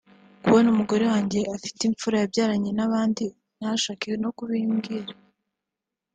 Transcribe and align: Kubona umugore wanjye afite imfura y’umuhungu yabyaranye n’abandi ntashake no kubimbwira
Kubona 0.43 0.67
umugore 0.73 1.03
wanjye 1.11 1.39
afite 1.55 1.81
imfura 1.83 2.13
y’umuhungu 2.15 2.29
yabyaranye 2.31 2.71
n’abandi 2.77 3.23
ntashake 3.57 4.09
no 4.23 4.29
kubimbwira 4.37 5.11